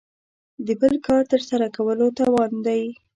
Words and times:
د 0.65 0.67
بل 0.81 0.95
کار 1.07 1.23
تر 1.31 1.41
سره 1.49 1.65
کولو 1.75 2.07
توان 2.19 2.51
دی. 2.65 2.83